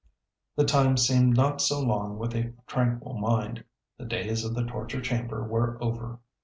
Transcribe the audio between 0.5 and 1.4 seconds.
The time seemed